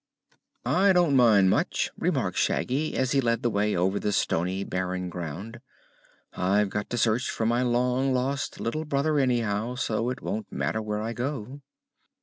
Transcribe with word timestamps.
"I 0.65 0.93
don't 0.93 1.15
mind, 1.15 1.51
much," 1.51 1.91
remarked 1.95 2.35
Shaggy, 2.35 2.97
as 2.97 3.11
he 3.11 3.21
led 3.21 3.43
the 3.43 3.51
way 3.51 3.75
over 3.75 3.99
the 3.99 4.11
stony, 4.11 4.63
barren 4.63 5.09
ground. 5.11 5.61
"I've 6.33 6.71
got 6.71 6.89
to 6.89 6.97
search 6.97 7.29
for 7.29 7.45
my 7.45 7.61
long 7.61 8.11
lost 8.11 8.59
little 8.59 8.83
brother, 8.83 9.19
anyhow, 9.19 9.75
so 9.75 10.09
it 10.09 10.23
won't 10.23 10.51
matter 10.51 10.81
where 10.81 11.03
I 11.03 11.13
go." 11.13 11.61